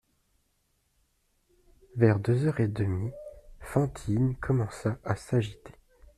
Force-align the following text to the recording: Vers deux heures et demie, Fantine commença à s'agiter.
Vers 1.95 2.17
deux 2.19 2.47
heures 2.47 2.59
et 2.59 2.67
demie, 2.67 3.11
Fantine 3.59 4.35
commença 4.37 4.97
à 5.03 5.15
s'agiter. 5.15 5.73